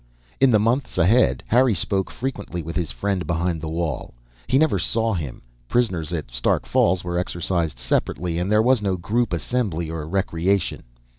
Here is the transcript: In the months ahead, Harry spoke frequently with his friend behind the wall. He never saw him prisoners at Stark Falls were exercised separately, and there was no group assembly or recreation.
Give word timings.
In 0.39 0.49
the 0.49 0.57
months 0.57 0.97
ahead, 0.97 1.43
Harry 1.45 1.75
spoke 1.75 2.09
frequently 2.09 2.63
with 2.63 2.75
his 2.75 2.89
friend 2.89 3.27
behind 3.27 3.61
the 3.61 3.69
wall. 3.69 4.15
He 4.47 4.57
never 4.57 4.79
saw 4.79 5.13
him 5.13 5.43
prisoners 5.69 6.11
at 6.11 6.31
Stark 6.31 6.65
Falls 6.65 7.03
were 7.03 7.19
exercised 7.19 7.77
separately, 7.77 8.39
and 8.39 8.51
there 8.51 8.63
was 8.63 8.81
no 8.81 8.97
group 8.97 9.31
assembly 9.31 9.91
or 9.91 10.07
recreation. 10.07 10.81